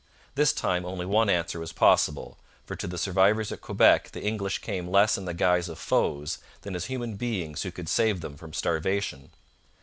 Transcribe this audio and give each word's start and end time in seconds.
This 0.33 0.51
time 0.51 0.83
only 0.83 1.05
one 1.05 1.29
answer 1.29 1.59
was 1.59 1.71
possible, 1.71 2.39
for 2.65 2.75
to 2.75 2.87
the 2.87 2.97
survivors 2.97 3.51
at 3.51 3.61
Quebec 3.61 4.13
the 4.13 4.23
English 4.23 4.57
came 4.57 4.89
less 4.89 5.15
in 5.15 5.25
the 5.25 5.33
guise 5.35 5.69
of 5.69 5.77
foes 5.77 6.39
than 6.63 6.75
as 6.75 6.85
human 6.85 7.17
beings 7.17 7.61
who 7.61 7.71
could 7.71 7.87
save 7.87 8.21
them 8.21 8.35
from 8.35 8.51
starvation. 8.51 9.29